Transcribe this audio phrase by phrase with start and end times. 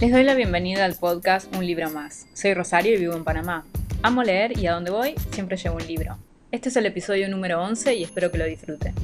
[0.00, 2.26] Les doy la bienvenida al podcast Un libro más.
[2.32, 3.66] Soy Rosario y vivo en Panamá.
[4.02, 6.16] Amo leer y a donde voy siempre llevo un libro.
[6.50, 8.94] Este es el episodio número 11 y espero que lo disfruten.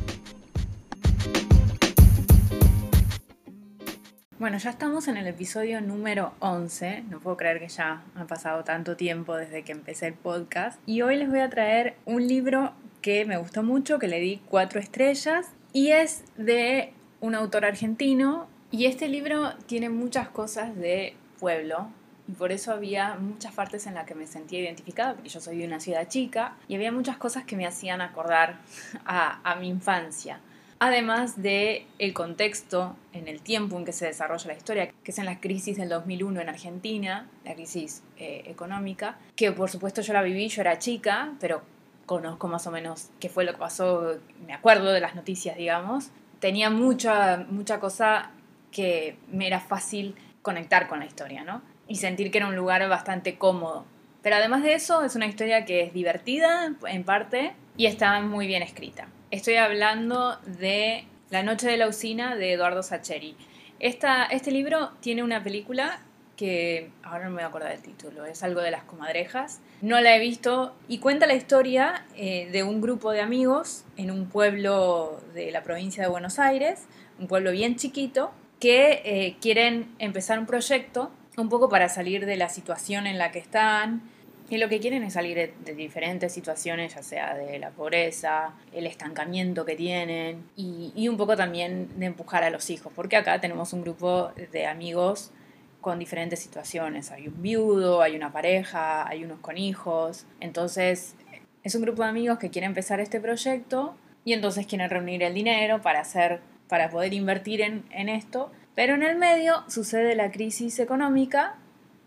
[4.39, 7.05] Bueno, ya estamos en el episodio número 11.
[7.11, 10.81] No puedo creer que ya ha pasado tanto tiempo desde que empecé el podcast.
[10.87, 14.41] Y hoy les voy a traer un libro que me gustó mucho, que le di
[14.49, 15.49] cuatro estrellas.
[15.75, 21.89] Y es de un autor argentino y este libro tiene muchas cosas de pueblo,
[22.29, 25.57] y por eso había muchas partes en las que me sentía identificada, porque yo soy
[25.57, 28.59] de una ciudad chica, y había muchas cosas que me hacían acordar
[29.07, 30.41] a, mi infancia.
[30.79, 35.19] Además de el contexto en el tiempo en que se desarrolla la historia, que es
[35.19, 40.13] en la crisis del 2001 en Argentina, la crisis eh, económica, que por supuesto yo
[40.13, 41.63] la viví, yo era chica, pero
[42.05, 46.11] conozco más o menos qué fue lo que pasó, me acuerdo de las noticias, digamos.
[46.41, 48.33] Tenía mucha, mucha cosa
[48.77, 51.63] que me era fácil conectar con la historia, ¿no?
[51.89, 53.87] Y sentir que era un lugar bastante cómodo.
[54.21, 58.47] Pero además de eso, es una historia que es divertida en parte y está muy
[58.47, 59.09] bien escrita.
[59.31, 63.35] Estoy hablando de La noche de la usina de Eduardo Sacheri.
[63.81, 66.01] Este libro tiene una película
[66.37, 69.61] que ahora no me voy a acordar del título, es algo de las comadrejas.
[69.81, 74.11] No la he visto y cuenta la historia eh, de un grupo de amigos en
[74.11, 76.85] un pueblo de la provincia de Buenos Aires,
[77.19, 82.37] un pueblo bien chiquito, que eh, quieren empezar un proyecto un poco para salir de
[82.37, 84.03] la situación en la que están.
[84.49, 88.87] Y lo que quieren es salir de, diferentes situaciones, ya sea de la pobreza, el
[88.87, 93.41] estancamiento que tienen y, y, un poco también de empujar a los hijos, porque acá
[93.41, 95.33] tenemos un grupo de amigos
[95.81, 97.11] con diferentes situaciones.
[97.11, 100.27] Hay un viudo, hay una pareja, hay unos con hijos.
[100.41, 101.17] Entonces,
[101.63, 105.35] es un grupo de amigos que quiere empezar este proyecto y entonces quieren reunir el
[105.35, 110.79] dinero para hacer para poder invertir en, esto, pero en el medio sucede la crisis
[110.79, 111.55] económica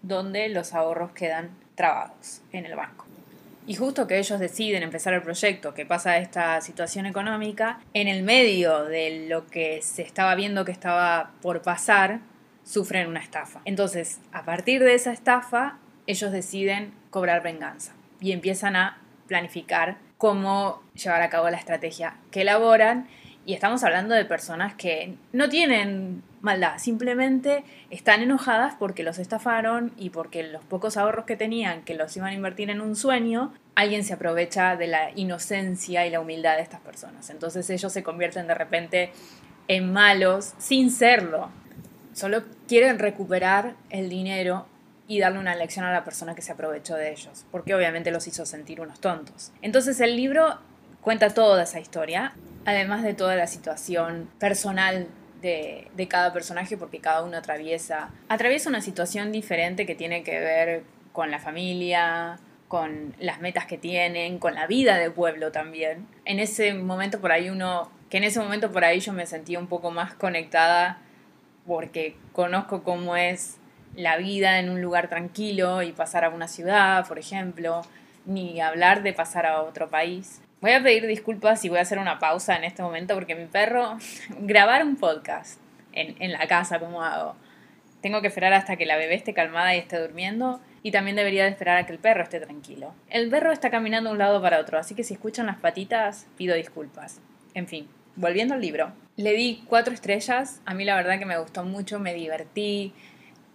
[0.02, 3.06] donde los ahorros quedan trabados en el banco.
[3.68, 8.24] Y justo que ellos deciden empezar el proyecto, que pasa esta situación económica, en el
[8.24, 12.22] medio de lo que se estaba viendo que estaba por pasar,
[12.64, 13.62] sufren una estafa.
[13.66, 15.78] Entonces, a partir de esa estafa,
[16.08, 22.42] ellos deciden cobrar venganza y empiezan a planificar cómo llevar a cabo la estrategia que
[22.42, 23.08] elaboran
[23.50, 29.92] y estamos hablando de personas que no tienen maldad, simplemente están enojadas porque los estafaron
[29.98, 33.52] y porque los pocos ahorros que tenían, que los iban a invertir en un sueño,
[33.74, 37.32] alguien se aprovecha de la inocencia y la humildad de estas personas.
[37.32, 39.14] Entonces ellos se convierten de repente
[39.68, 41.50] en malos sin serlo.
[42.14, 44.68] Solo quieren recuperar el dinero
[45.08, 48.28] y darle una lección a la persona que se aprovechó de ellos, porque obviamente los
[48.28, 49.52] hizo sentir unos tontos.
[49.64, 50.60] Entonces el libro
[51.02, 55.08] cuenta toda esa historia además de toda la situación personal
[55.42, 60.84] de, cada personaje, porque cada uno atraviesa, atraviesa una situación diferente que tiene que ver
[61.14, 66.08] con la familia, con las metas que tienen, con la vida del pueblo también.
[66.26, 69.60] En ese momento por ahí uno, que en ese momento por ahí yo me sentía
[69.60, 71.00] un poco más conectada
[71.66, 73.58] porque conozco cómo es
[73.96, 77.82] la vida en un lugar tranquilo y pasar a una ciudad, por ejemplo,
[78.26, 80.42] ni hablar de pasar a otro país.
[80.62, 83.46] Voy a pedir disculpas y voy a hacer una pausa en este momento porque mi
[83.46, 83.98] perro,
[84.42, 85.60] grabar un podcast
[85.94, 87.36] en, en la casa, ¿cómo hago?
[88.02, 91.44] Tengo que esperar hasta que la bebé esté calmada y esté durmiendo y también debería
[91.44, 92.94] de esperar a que el perro esté tranquilo.
[93.10, 96.28] El perro está caminando de un lado para otro, así que si escuchan las patitas,
[96.38, 97.22] pido disculpas.
[97.54, 97.88] En fin,
[98.18, 98.92] volviendo al libro.
[99.16, 102.94] Le di cuatro estrellas, a mí la verdad que me gustó mucho, me divertí.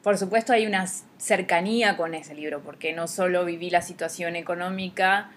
[0.03, 0.87] Por supuesto hay una
[1.19, 5.31] cercanía con ese libro, porque no solo viví la situación económica,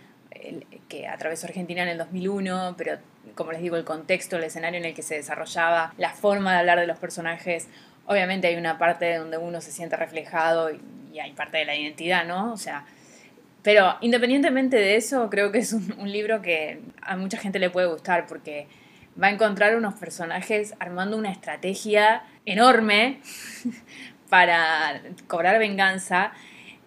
[0.88, 2.98] que atravesó Argentina en el 2001, pero
[3.36, 6.60] como les digo, el contexto, el escenario en el que se desarrollaba, la forma de
[6.60, 7.68] hablar de los personajes,
[8.06, 10.80] obviamente hay una parte donde uno se siente reflejado y,
[11.20, 12.54] hay parte de la identidad, ¿no?
[12.54, 12.86] O sea,
[13.64, 17.72] pero independientemente de eso, creo que es un, un libro que a mucha gente le
[17.72, 18.68] puede gustar porque
[19.20, 23.20] va a encontrar unos personajes armando una estrategia enorme
[24.30, 26.34] para cobrar venganza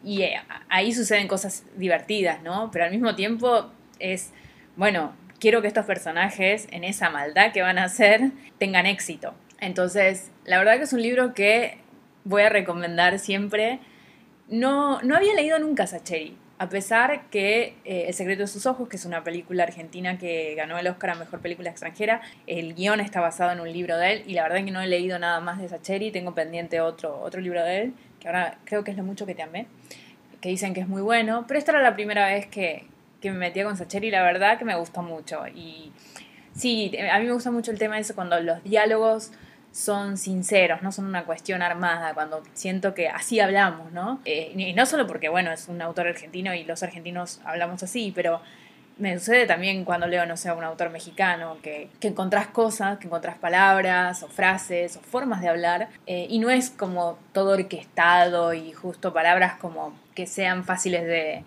[0.03, 2.71] y eh, ahí suceden cosas divertidas, ¿no?
[2.71, 4.31] Pero al mismo tiempo es,
[4.77, 9.35] bueno, quiero que estos personajes, en esa maldad que van a hacer, tengan éxito.
[9.61, 11.79] Entonces, la verdad que es un libro que
[12.25, 13.81] voy a recomendar siempre.
[14.49, 18.89] No, no había leído nunca Sacheri, a pesar que eh, El secreto de sus ojos,
[18.89, 23.01] que es una película argentina que ganó el Oscar a Mejor Película Extranjera, el guion
[23.01, 25.41] está basado en un libro de él y la verdad que no he leído nada
[25.41, 28.97] más de Sacheri, tengo pendiente otro, otro libro de él, que ahora creo que es
[28.97, 29.67] Lo mucho que te amé,
[30.41, 32.87] que dicen que es muy bueno, pero esta era la primera vez que,
[33.21, 35.47] que me metía con Sacheri la verdad que me gustó mucho.
[35.49, 35.93] Y
[36.55, 39.33] sí, a mí me gusta mucho el tema de eso cuando los diálogos
[39.73, 44.21] son sinceros, no son una cuestión armada, cuando siento que así hablamos, ¿no?
[44.25, 48.13] Eh, y no solo porque, bueno, es un autor argentino y los argentinos hablamos así,
[48.15, 48.41] pero
[49.01, 52.99] me sucede también cuando leo, no sé, a un autor mexicano, que, que encontrás cosas,
[52.99, 57.53] que encontrás palabras o frases o formas de hablar, eh, y no es como todo
[57.53, 61.45] orquestado y justo palabras como que sean fáciles de...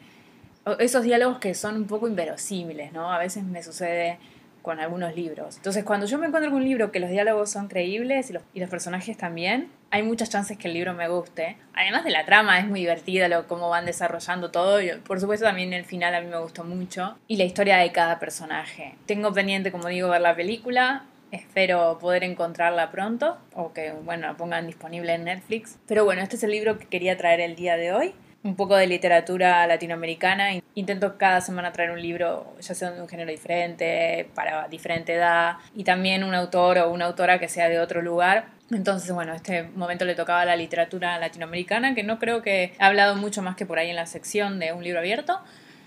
[0.79, 3.11] Esos diálogos que son un poco inverosímiles, ¿no?
[3.11, 4.17] A veces me sucede
[4.63, 5.57] con algunos libros.
[5.57, 8.43] Entonces, cuando yo me encuentro con un libro que los diálogos son creíbles y los,
[8.53, 11.55] y los, personajes también, hay muchas chances que el libro me guste.
[11.75, 14.79] Además de la trama, es muy divertida lo cómo van desarrollando todo.
[15.05, 17.15] Por supuesto, también el final a mí me gustó mucho.
[17.27, 18.95] Y la historia de cada personaje.
[19.05, 21.03] Tengo pendiente, como digo, ver la película.
[21.29, 25.77] Espero poder encontrarla pronto o que, bueno, la pongan disponible en Netflix.
[25.87, 28.75] Pero bueno, este es el libro que quería traer el día de hoy un poco
[28.75, 30.49] de literatura latinoamericana.
[30.75, 35.55] Intento cada semana traer un libro, ya sea de un género diferente, para diferente edad,
[35.73, 38.47] y también un autor o una autora que sea de otro lugar.
[38.71, 43.15] Entonces, bueno, este momento le tocaba la literatura latinoamericana, que no creo que he hablado
[43.15, 45.39] mucho más que por ahí en la sección de un libro abierto,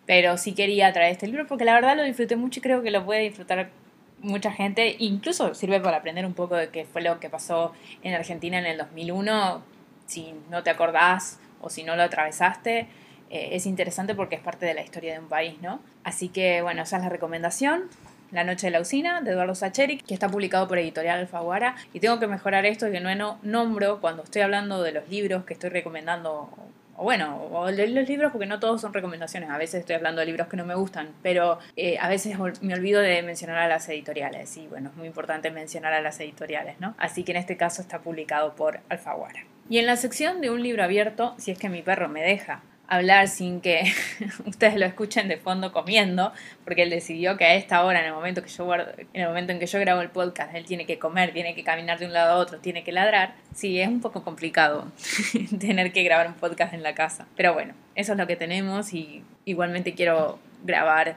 [0.07, 2.91] pero sí quería traer este libro porque la verdad lo disfruté mucho y creo que
[2.91, 3.69] lo puede disfrutar
[4.21, 4.97] mucha gente.
[4.99, 8.67] Incluso sirve para aprender un poco de qué fue lo que pasó en Argentina en
[8.67, 9.63] el 2001.
[10.07, 12.87] Si no te acordás o si no lo atravesaste,
[13.29, 15.81] eh, es interesante porque es parte de la historia de un país, ¿no?
[16.05, 17.85] Así que, bueno, esa es la recomendación.
[18.31, 21.77] La Noche de la Usina, de Eduardo Sacheri, que está publicado por Editorial Alfaguara.
[21.93, 25.55] Y tengo que mejorar esto, que no nombro cuando estoy hablando de los libros que
[25.55, 26.51] estoy recomendando,
[26.97, 29.51] o bueno, o los libros, porque no todos son recomendaciones.
[29.51, 32.75] A veces estoy hablando de libros que no me gustan, pero eh, a veces me
[32.75, 34.57] olvido de mencionar a las editoriales.
[34.57, 36.95] Y bueno, es muy importante mencionar a las editoriales, ¿no?
[36.99, 39.56] Así que en este caso está publicado por Alfaguara.
[39.69, 42.63] Y en la sección de un libro abierto, si es que mi perro me deja
[42.89, 43.83] hablar sin que
[44.47, 46.33] ustedes lo escuchen de fondo comiendo,
[46.65, 48.73] porque él decidió que a esta hora, en el momento que yo
[49.13, 52.13] en que yo grabo el podcast, él tiene que comer, tiene que caminar de un
[52.13, 53.35] lado a otro, tiene que ladrar.
[53.55, 54.91] Sí, es un poco complicado
[55.59, 57.27] tener que grabar un podcast en la casa.
[57.37, 61.17] Pero bueno, eso es lo que tenemos y igualmente quiero grabar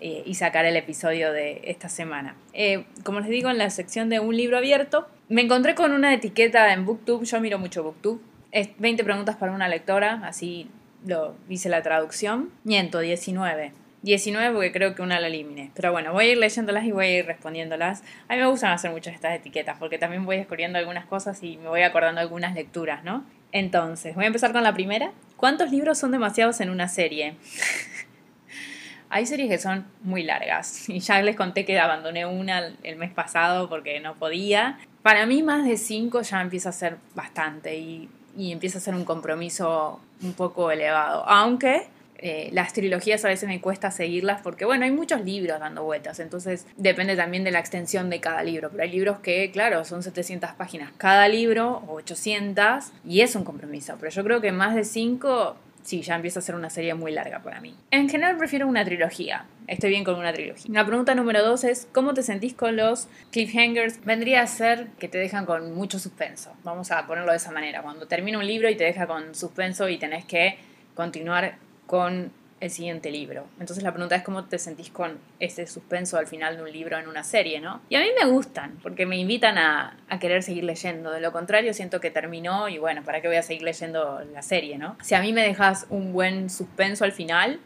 [0.00, 2.34] eh, y sacar el episodio de esta semana.
[2.52, 6.12] Eh, como les digo, en la sección de un libro abierto, me encontré con una
[6.12, 8.20] etiqueta en Booktube, yo miro mucho Booktube,
[8.52, 10.68] es 20 preguntas para una lectora, así
[11.06, 12.50] lo hice la traducción.
[12.62, 13.72] Miento, 19.
[14.02, 15.70] 19 porque creo que una la elimine.
[15.74, 18.02] Pero bueno, voy a ir leyéndolas y voy a ir respondiéndolas.
[18.28, 21.56] A mí me gustan hacer muchas estas etiquetas porque también voy descubriendo algunas cosas y
[21.56, 23.24] me voy acordando algunas lecturas, ¿no?
[23.50, 25.12] Entonces, voy a empezar con la primera.
[25.36, 27.36] ¿Cuántos libros son demasiados en una serie?
[29.08, 33.12] Hay series que son muy largas y ya les conté que abandoné una el mes
[33.12, 34.78] pasado porque no podía.
[35.04, 38.08] Para mí más de cinco ya empieza a ser bastante y,
[38.38, 41.28] empieza a ser un compromiso un poco elevado.
[41.28, 45.84] Aunque eh, las trilogías a veces me cuesta seguirlas porque, bueno, hay muchos libros dando
[45.84, 48.70] vueltas, entonces depende también de la extensión de cada libro.
[48.70, 53.44] Pero hay libros que, claro, son 700 páginas cada libro o 800 y es un
[53.44, 53.96] compromiso.
[54.00, 55.54] Pero yo creo que más de 5
[55.84, 57.76] sí, ya empieza a ser una serie muy larga para mí.
[57.90, 59.46] En general prefiero una trilogía.
[59.66, 60.66] Estoy bien con una trilogía.
[60.72, 64.04] La pregunta número dos es, ¿cómo te sentís con los cliffhangers?
[64.04, 66.52] Vendría a ser que te dejan con mucho suspenso.
[66.64, 67.82] Vamos a ponerlo de esa manera.
[67.82, 70.58] Cuando termina un libro y te deja con suspenso y tenés que
[70.94, 71.56] continuar
[71.86, 72.32] con
[72.64, 73.46] el siguiente libro.
[73.60, 76.98] Entonces la pregunta es cómo te sentís con ese suspenso al final de un libro
[76.98, 77.80] en una serie, ¿no?
[77.88, 81.10] Y a mí me gustan, porque me invitan a, a, querer seguir leyendo.
[81.10, 84.42] De lo contrario, siento que terminó y bueno, ¿para qué voy a seguir leyendo la
[84.42, 84.96] serie, ¿no?
[85.02, 87.60] Si a mí me dejas un buen suspenso al final,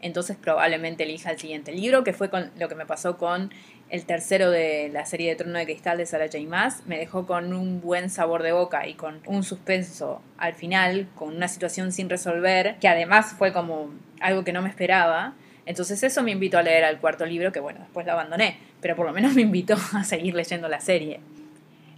[0.00, 3.52] entonces probablemente elija el siguiente libro, que fue con lo que me pasó con
[3.88, 6.38] el tercero de la serie de Trono de Cristal de Sarah J.
[6.48, 11.08] Maas, me dejó con un buen sabor de boca y con un suspenso al final,
[11.14, 13.90] con una situación sin resolver, que además fue como
[14.20, 15.34] algo que no me esperaba.
[15.66, 18.96] Entonces eso me invitó a leer al cuarto libro, que bueno, después lo abandoné, pero
[18.96, 21.20] por lo menos me invitó a seguir leyendo la serie.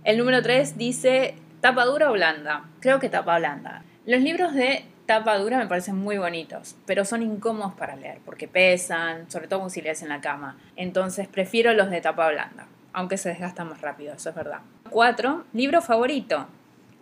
[0.04, 2.64] El número 3 dice tapa dura o blanda.
[2.80, 3.82] Creo que tapa blanda.
[4.04, 8.46] Los libros de tapa dura me parecen muy bonitos, pero son incómodos para leer porque
[8.46, 10.58] pesan, sobre todo si lees en la cama.
[10.76, 14.60] Entonces prefiero los de tapa blanda, aunque se desgastan más rápido, eso es verdad.
[14.90, 15.46] 4.
[15.54, 16.46] Libro favorito.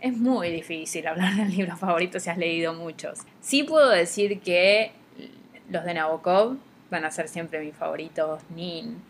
[0.00, 3.18] Es muy difícil hablar del libro favorito si has leído muchos.
[3.40, 4.92] Sí puedo decir que
[5.68, 6.58] los de Nabokov
[6.92, 8.40] van a ser siempre mis favoritos.
[8.54, 9.02] Nin,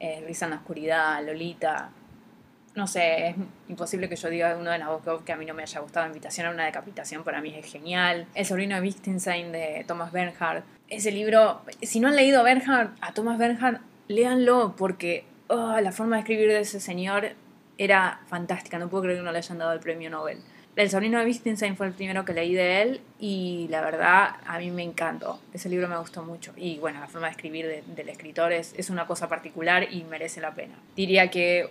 [0.00, 1.90] eh, Risa en la Oscuridad, Lolita,
[2.78, 3.36] no sé, es
[3.68, 6.06] imposible que yo diga uno de Nabokov que a mí no me haya gustado.
[6.06, 8.28] Invitación a una decapitación para mí es genial.
[8.36, 10.62] El sobrino de Wittgenstein de Thomas Bernhard.
[10.88, 16.16] Ese libro, si no han leído Bernhard, a Thomas Bernhard, léanlo porque oh, la forma
[16.16, 17.30] de escribir de ese señor
[17.78, 18.78] era fantástica.
[18.78, 20.38] No puedo creer que no le hayan dado el premio Nobel.
[20.76, 24.60] El sobrino de Wittgenstein fue el primero que leí de él y la verdad a
[24.60, 25.40] mí me encantó.
[25.52, 28.88] Ese libro me gustó mucho y bueno, la forma de escribir del escritor es, es
[28.88, 30.76] una cosa particular y merece la pena.
[30.94, 31.68] Diría que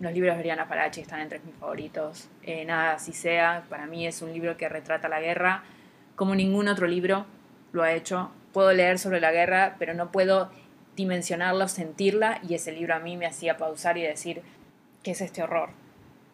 [0.00, 2.28] los libros de Oriana Falachi están entre mis favoritos.
[2.42, 5.62] Eh, nada, si sea, para mí es un libro que retrata la guerra
[6.16, 7.26] como ningún otro libro
[7.72, 8.30] lo ha hecho.
[8.52, 10.50] Puedo leer sobre la guerra, pero no puedo
[10.96, 14.42] dimensionarla sentirla, y ese libro a mí me hacía pausar y decir,
[15.02, 15.70] ¿qué es este horror?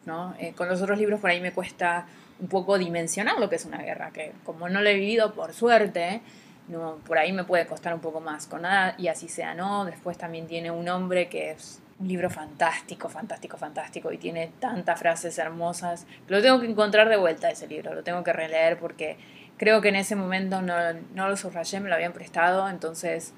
[0.05, 0.35] ¿No?
[0.39, 2.07] Eh, con los otros libros por ahí me cuesta
[2.39, 5.55] un poco dimensionar lo que es una guerra, que como no lo he vivido por
[5.55, 6.21] suerte,
[6.69, 8.47] no, por ahí me puede costar un poco más.
[8.47, 9.87] Con nada y así sea, ¿no?
[9.87, 14.99] Después también tiene un hombre que es un libro fantástico, fantástico, fantástico y tiene tantas
[14.99, 16.07] frases hermosas.
[16.29, 19.19] Lo tengo que encontrar de vuelta ese libro, lo tengo que releer porque
[19.59, 20.75] creo que en ese momento no,
[21.15, 23.35] no lo subrayé, me lo habían prestado, entonces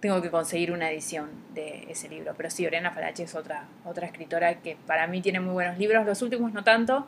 [0.00, 2.34] tengo que conseguir una edición de ese libro.
[2.36, 6.04] Pero sí, Oriana Falachi es otra, otra escritora que para mí tiene muy buenos libros,
[6.04, 7.06] los últimos no tanto,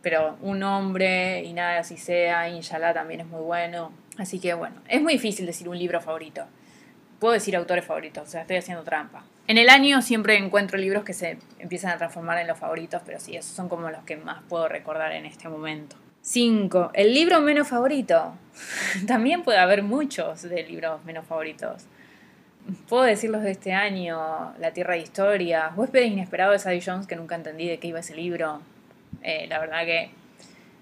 [0.00, 3.90] pero Un hombre y nada así sea, Inshallah también es muy bueno.
[4.18, 6.46] Así que bueno, es muy difícil decir un libro favorito.
[7.18, 9.24] Puedo decir autores favoritos, o sea, estoy haciendo trampa.
[9.48, 13.20] En el año siempre encuentro libros que se empiezan a transformar en los favoritos, pero
[13.20, 15.96] sí, esos son como los que más puedo recordar en este momento.
[16.22, 16.90] 5.
[16.94, 18.34] El libro menos favorito.
[19.06, 21.84] También puede haber muchos de libros menos favoritos.
[22.88, 27.14] Puedo decirlos de este año, La Tierra de Historia, Huéspedes Inesperados de Sadie Jones, que
[27.14, 28.60] nunca entendí de qué iba ese libro.
[29.22, 30.10] Eh, la verdad que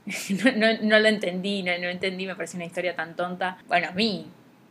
[0.82, 3.58] no, lo entendí, no, no entendí, me pareció una historia tan tonta.
[3.68, 4.26] Bueno, a mí,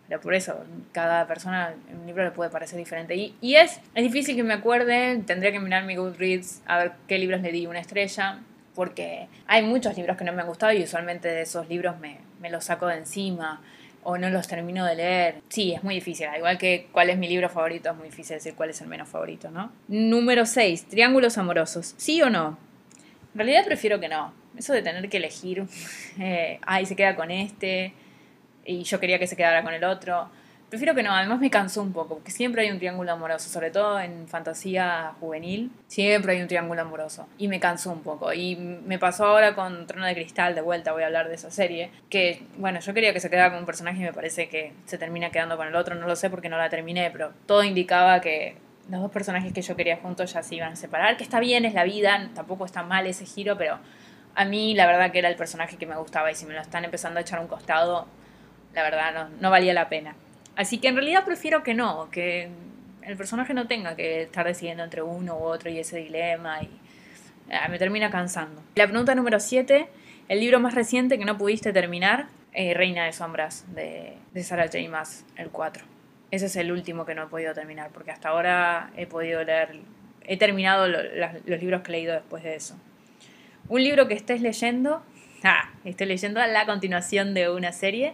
[0.08, 3.16] pero por eso, cada persona un libro le puede parecer diferente.
[3.16, 6.92] Y, y, es, es difícil que me acuerde, tendría que mirar mi Goodreads a ver
[7.08, 8.40] qué libros le di una estrella,
[8.76, 12.18] porque hay muchos libros que no me han gustado y usualmente de esos libros me,
[12.42, 13.62] me los saco de encima
[14.04, 15.36] o no los termino de leer.
[15.50, 16.28] Sí, es muy difícil.
[16.38, 19.08] Igual que cuál es mi libro favorito, es muy difícil decir cuál es el menos
[19.08, 19.72] favorito, ¿no?
[19.88, 20.90] Número 6.
[20.90, 21.96] Triángulos amorosos.
[21.98, 22.58] ¿Sí o no?
[23.34, 24.34] En realidad prefiero que no.
[24.58, 25.66] Eso de tener que elegir,
[26.20, 27.94] eh, ay, se queda con este,
[28.66, 30.30] y yo quería que se quedara con el otro.
[30.70, 33.70] Prefiero que no, además me cansó un poco, porque siempre hay un triángulo amoroso, sobre
[33.70, 37.28] todo en fantasía juvenil, siempre hay un triángulo amoroso.
[37.38, 38.34] Y me cansó un poco.
[38.34, 41.52] Y me pasó ahora con Trono de Cristal, de vuelta voy a hablar de esa
[41.52, 44.74] serie, que bueno, yo quería que se quedara con un personaje y me parece que
[44.86, 47.64] se termina quedando con el otro, no lo sé porque no la terminé, pero todo
[47.64, 48.58] indicaba que
[48.90, 51.66] los dos personajes que yo quería juntos ya se iban a separar, que está bien,
[51.66, 53.78] es la vida, tampoco está mal ese giro, pero
[54.34, 56.62] a mí la verdad que era el personaje que me gustaba y si me lo
[56.62, 58.08] están empezando a echar un costado,
[58.74, 60.16] la verdad no, no valía la pena.
[60.56, 62.50] Así que en realidad prefiero que no, que
[63.06, 66.70] el personaje no tenga que estar decidiendo entre uno u otro y ese dilema y
[67.52, 68.62] ah, me termina cansando.
[68.76, 69.88] La pregunta número 7,
[70.30, 74.66] el libro más reciente que no pudiste terminar, eh, Reina de Sombras de, de Sarah
[74.66, 74.78] J.
[74.90, 75.84] Maas, el 4.
[76.32, 79.80] Ese es el último que no he podido terminar porque hasta ahora he podido leer,
[80.24, 82.76] he terminado los libros que he leído después de eso.
[83.70, 85.04] Un libro que estés leyendo,
[85.44, 88.14] ah, leyendo la continuación de una serie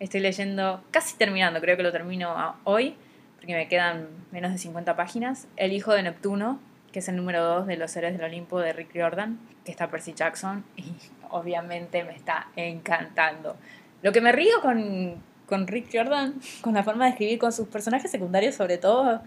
[0.00, 2.96] Estoy leyendo, casi terminando, creo que lo termino hoy,
[3.36, 5.46] porque me quedan menos de 50 páginas.
[5.58, 6.58] El hijo de Neptuno,
[6.90, 9.90] que es el número 2 de los seres del Olimpo de Rick Riordan, que está
[9.90, 10.84] Percy Jackson, y
[11.28, 13.56] obviamente me está encantando.
[14.00, 17.68] Lo que me río con, con Rick Riordan, con la forma de escribir, con sus
[17.68, 19.20] personajes secundarios sobre todo,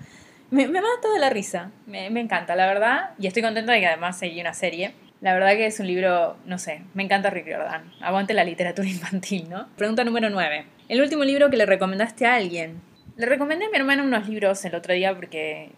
[0.50, 1.70] me, me mata de la risa.
[1.86, 4.96] Me, me encanta, la verdad, y estoy contenta de que además seguí una serie.
[5.24, 7.94] La verdad que es un libro, no sé, me encanta Rick Riordan.
[8.02, 9.70] Aguante la literatura infantil, ¿no?
[9.78, 10.66] Pregunta número 9.
[10.90, 12.82] El último libro que le recomendaste a alguien.
[13.16, 15.70] Le recomendé a mi hermano unos libros el otro día porque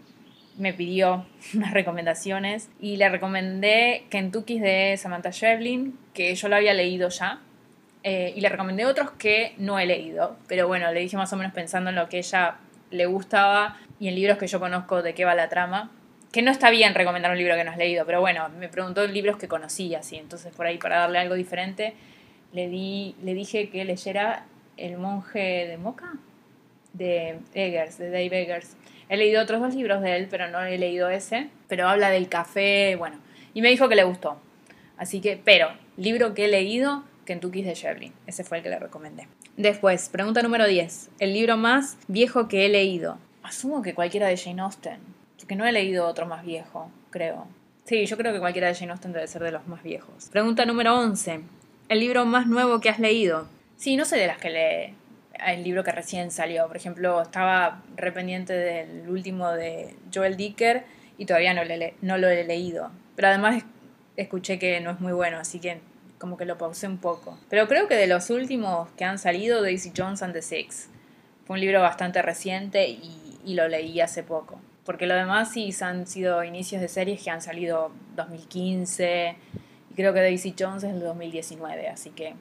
[0.58, 6.74] me pidió unas recomendaciones y le recomendé Kentucky de Samantha Shevlin, que yo lo había
[6.74, 7.40] leído ya.
[8.02, 11.38] Eh, y le recomendé otros que no he leído, pero bueno, le dije más o
[11.38, 12.56] menos pensando en lo que ella
[12.90, 15.92] le gustaba y en libros que yo conozco de qué va la trama
[16.36, 19.08] que no está bien recomendar un libro que no has leído, pero bueno, me preguntó
[19.08, 21.94] libros que conocía, así, entonces por ahí para darle algo diferente,
[22.52, 24.44] le, di, le dije que leyera
[24.76, 26.12] El monje de Moca,
[26.92, 28.76] de Eggers, de Dave Eggers.
[29.08, 32.28] He leído otros dos libros de él, pero no he leído ese, pero habla del
[32.28, 33.16] café, bueno,
[33.54, 34.38] y me dijo que le gustó.
[34.98, 38.80] Así que, pero, libro que he leído, Kentucky de Sherlin, ese fue el que le
[38.80, 39.30] recomendé.
[39.56, 43.20] Después, pregunta número 10, el libro más viejo que he leído.
[43.42, 45.15] Asumo que cualquiera de Jane Austen
[45.48, 47.48] que no he leído otro más viejo, creo.
[47.84, 50.30] Sí, yo creo que cualquiera de Jane Austen debe ser de los más viejos.
[50.32, 51.42] Pregunta número 11.
[51.88, 53.48] ¿El libro más nuevo que has leído?
[53.78, 54.96] Sí, no sé de las que lee
[55.46, 56.68] el libro que recién salió.
[56.68, 60.84] Por ejemplo, estaba rependiente del último de Joel Dicker
[61.18, 62.92] y todavía no, le, no lo he leído.
[63.16, 63.64] Pero además
[64.18, 65.80] escuché que no es muy bueno, así que
[66.18, 67.38] como que lo pausé un poco.
[67.50, 70.90] Pero creo que de los últimos que han salido, Daisy Jones and the Six.
[71.46, 74.60] Fue un libro bastante reciente y, y lo leí hace poco.
[74.86, 79.36] Porque lo demás sí han sido inicios de series que han salido 2015
[79.90, 82.36] y creo que Daisy Jones es el 2019, así que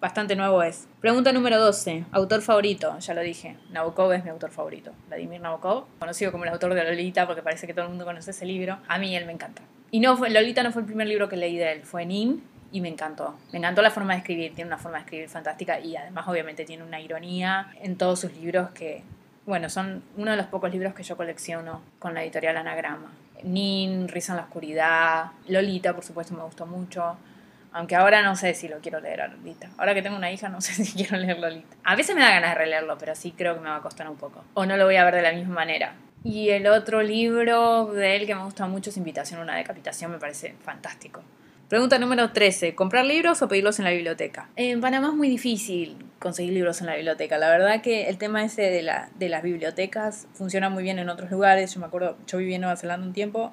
[0.00, 0.88] bastante nuevo es.
[1.00, 2.04] Pregunta número 12.
[2.10, 3.56] Autor favorito, ya lo dije.
[3.70, 4.92] Nabokov es mi autor favorito.
[5.06, 8.32] Vladimir Nabokov, conocido como el autor de Lolita porque parece que todo el mundo conoce
[8.32, 8.78] ese libro.
[8.88, 9.62] A mí él me encanta.
[9.92, 12.80] Y no, Lolita no fue el primer libro que leí de él, fue Nin y
[12.80, 13.36] me encantó.
[13.52, 16.64] Me encantó la forma de escribir, tiene una forma de escribir fantástica y además obviamente
[16.64, 19.04] tiene una ironía en todos sus libros que,
[19.46, 23.12] bueno, son uno de los pocos libros que yo colecciono con la editorial Anagrama.
[23.42, 27.16] Nin, Risa en la Oscuridad, Lolita, por supuesto, me gustó mucho.
[27.72, 29.68] Aunque ahora no sé si lo quiero leer a Lolita.
[29.76, 31.76] Ahora que tengo una hija, no sé si quiero leer Lolita.
[31.84, 34.08] A veces me da ganas de releerlo, pero sí creo que me va a costar
[34.08, 34.44] un poco.
[34.54, 35.94] O no lo voy a ver de la misma manera.
[36.22, 40.10] Y el otro libro de él que me gusta mucho es Invitación a una decapitación,
[40.10, 41.22] me parece fantástico.
[41.68, 42.74] Pregunta número 13.
[42.74, 44.50] ¿Comprar libros o pedirlos en la biblioteca?
[44.54, 47.38] En Panamá es muy difícil conseguir libros en la biblioteca.
[47.38, 51.08] La verdad que el tema ese de, la, de las bibliotecas funciona muy bien en
[51.08, 51.72] otros lugares.
[51.72, 53.50] Yo me acuerdo, yo viví en Nueva Zelanda un tiempo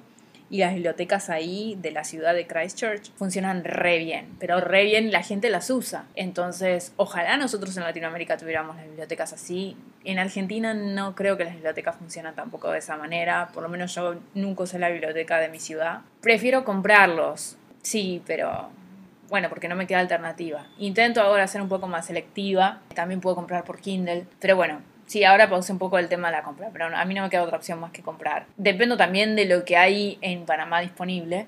[0.49, 5.09] y las bibliotecas ahí de la ciudad de Christchurch funcionan re bien, pero re bien
[5.09, 6.03] la gente las usa.
[6.13, 9.77] Entonces, ojalá nosotros en Latinoamérica tuviéramos las bibliotecas así.
[10.03, 13.95] En Argentina no creo que las bibliotecas funcionen tampoco de esa manera, por lo menos
[13.95, 16.01] yo nunca usé la biblioteca de mi ciudad.
[16.19, 18.69] Prefiero comprarlos, sí, pero
[19.29, 20.67] bueno, porque no me queda alternativa.
[20.77, 25.25] Intento ahora ser un poco más selectiva, también puedo comprar por Kindle, pero bueno, Sí,
[25.25, 27.43] ahora pausé un poco el tema de la compra, pero a mí no me queda
[27.43, 28.45] otra opción más que comprar.
[28.55, 31.47] Dependo también de lo que hay en Panamá disponible.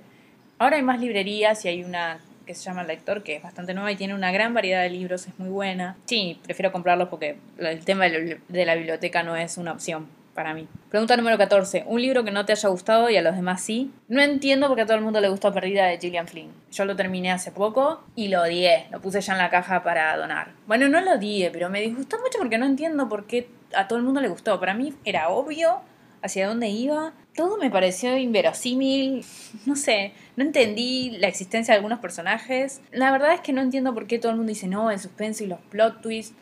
[0.60, 3.90] Ahora hay más librerías y hay una que se llama Lector, que es bastante nueva
[3.90, 5.96] y tiene una gran variedad de libros, es muy buena.
[6.08, 10.68] Sí, prefiero comprarlos porque el tema de la biblioteca no es una opción para mí.
[10.90, 11.84] Pregunta número 14.
[11.88, 13.92] Un libro que no te haya gustado y a los demás sí.
[14.08, 16.52] No entiendo por qué a todo el mundo le gustó Perdida de Gillian Flynn.
[16.72, 18.88] Yo lo terminé hace poco y lo odié.
[18.92, 20.52] Lo puse ya en la caja para donar.
[20.68, 24.00] Bueno, no lo odié, pero me disgustó mucho porque no entiendo por qué a todo
[24.00, 24.60] el mundo le gustó.
[24.60, 25.82] Para mí era obvio
[26.24, 27.14] hacia dónde iba.
[27.36, 29.24] Todo me pareció inverosímil.
[29.66, 32.82] No sé, no entendí la existencia de algunos personajes.
[32.92, 35.44] La verdad es que no entiendo por qué todo el mundo dice no, el suspenso
[35.44, 36.36] y los plot twists.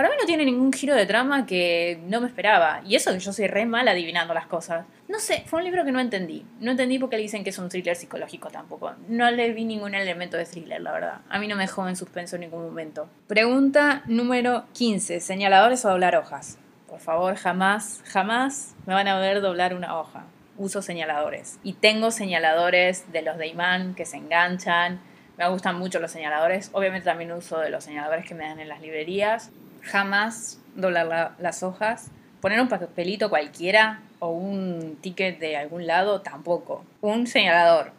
[0.00, 2.80] Para mí no tiene ningún giro de trama que no me esperaba.
[2.86, 4.86] Y eso que yo soy re mal adivinando las cosas.
[5.08, 6.46] No sé, fue un libro que no entendí.
[6.58, 8.94] No entendí porque le dicen que es un thriller psicológico tampoco.
[9.08, 11.20] No le vi ningún elemento de thriller, la verdad.
[11.28, 13.10] A mí no me dejó en suspenso en ningún momento.
[13.26, 15.20] Pregunta número 15.
[15.20, 16.56] ¿Señaladores o doblar hojas?
[16.88, 20.24] Por favor, jamás, jamás me van a ver doblar una hoja.
[20.56, 21.58] Uso señaladores.
[21.62, 25.02] Y tengo señaladores de los de imán que se enganchan.
[25.36, 26.70] Me gustan mucho los señaladores.
[26.72, 29.50] Obviamente también uso de los señaladores que me dan en las librerías
[29.82, 32.10] jamás doblar las hojas.
[32.40, 36.84] Poner un papelito cualquiera o un ticket de algún lado, tampoco.
[37.00, 37.92] Un señalador.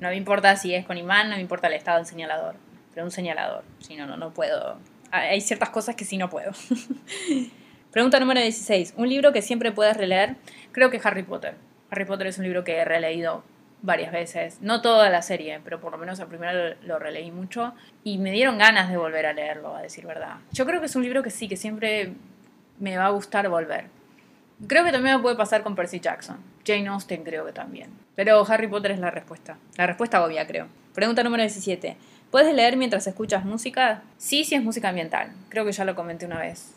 [0.00, 2.56] No me importa si es con imán, no me importa el estado del señalador.
[2.92, 3.64] Pero un señalador.
[3.80, 4.78] Si no, no, no puedo.
[5.10, 6.52] Hay ciertas cosas que sí no puedo.
[7.92, 8.94] Pregunta número 16.
[8.96, 10.36] Un libro que siempre puedes releer.
[10.72, 11.54] Creo que Harry Potter.
[11.90, 13.42] Harry Potter es un libro que he releído
[13.82, 14.58] varias veces.
[14.60, 17.74] No toda la serie, pero por lo menos el primero lo releí mucho.
[18.04, 20.36] Y me dieron ganas de volver a leerlo, a decir verdad.
[20.52, 22.12] Yo creo que es un libro que sí, que siempre
[22.78, 23.86] me va a gustar volver.
[24.66, 26.38] Creo que también me puede pasar con Percy Jackson.
[26.66, 27.90] Jane Austen creo que también.
[28.14, 29.58] Pero Harry Potter es la respuesta.
[29.76, 30.66] La respuesta obvia, creo.
[30.94, 31.96] Pregunta número 17.
[32.30, 34.02] ¿Puedes leer mientras escuchas música?
[34.16, 35.30] Sí, sí es música ambiental.
[35.50, 36.72] Creo que ya lo comenté una vez.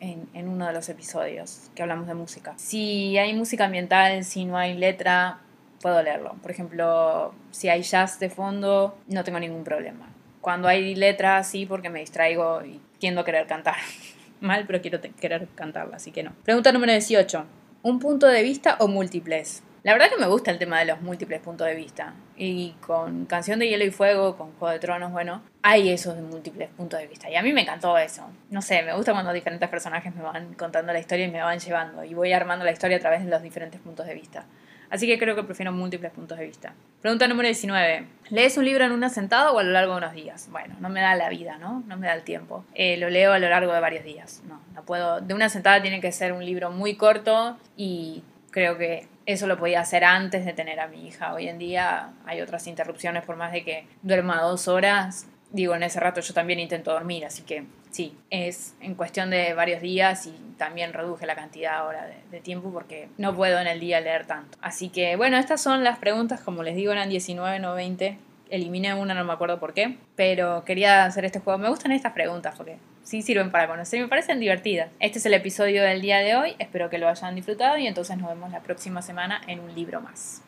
[0.00, 2.54] En, en, uno de los episodios que hablamos de música.
[2.56, 5.38] Si hay música ambiental, si no hay letra,
[5.84, 6.34] puedo leerlo.
[6.40, 10.08] Por ejemplo, si hay jazz de fondo, no tengo ningún problema.
[10.40, 13.76] Cuando hay letras, sí, porque me distraigo y tiendo a querer cantar.
[14.40, 16.32] Mal, pero quiero querer cantarla, así que no.
[16.42, 17.44] Pregunta número 18.
[17.82, 19.62] ¿Un punto de vista o múltiples?
[19.82, 22.14] La verdad que me gusta el tema de los múltiples puntos de vista.
[22.34, 26.70] Y con Canción de Hielo y Fuego, con Juego de Tronos, bueno, hay esos múltiples
[26.70, 27.28] puntos de vista.
[27.28, 28.26] Y a mí me encantó eso.
[28.48, 31.58] No sé, me gusta cuando diferentes personajes me van contando la historia y me van
[31.58, 32.04] llevando.
[32.04, 34.46] Y voy armando la historia a través de los diferentes puntos de vista.
[34.90, 36.74] Así que creo que prefiero múltiples puntos de vista.
[37.00, 38.06] Pregunta número 19.
[38.30, 40.48] ¿Lees un libro en una sentada o a lo largo de unos días?
[40.50, 41.82] Bueno, no me da la vida, ¿no?
[41.86, 42.64] No me da el tiempo.
[42.74, 44.42] Eh, lo leo a lo largo de varios días.
[44.48, 45.20] No, no puedo.
[45.20, 49.58] De una sentada tiene que ser un libro muy corto y creo que eso lo
[49.58, 51.34] podía hacer antes de tener a mi hija.
[51.34, 55.26] Hoy en día hay otras interrupciones, por más de que duerma dos horas.
[55.50, 59.54] Digo, en ese rato yo también intento dormir, así que sí, es en cuestión de
[59.54, 63.78] varios días y también reduje la cantidad ahora de, tiempo porque no puedo en el
[63.78, 64.58] día leer tanto.
[64.60, 68.18] Así que bueno, estas son las preguntas, como les digo, eran 19, no 20.
[68.50, 71.58] Eliminé una, no me acuerdo por qué, pero quería hacer este juego.
[71.58, 74.90] Me gustan estas preguntas porque sí sirven para conocer me parecen divertidas.
[74.98, 78.18] Este es el episodio del día de hoy, espero que lo hayan disfrutado y entonces
[78.18, 80.42] nos vemos la próxima semana en un libro más.